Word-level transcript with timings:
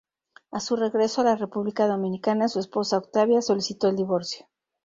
A 0.49 0.59
su 0.59 0.77
regreso 0.77 1.21
a 1.21 1.25
la 1.25 1.35
República 1.35 1.85
Dominicana, 1.87 2.47
su 2.47 2.57
esposa 2.59 2.97
Octavia 2.97 3.39
solicitó 3.43 3.87
el 3.87 3.97
divorcio. 3.97 4.47